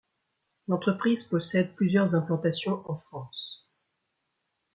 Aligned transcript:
L'entreprise 0.67 1.21
possède 1.23 1.75
plusieurs 1.75 2.15
implantations 2.15 2.81
en 2.89 2.95
France. 2.95 3.67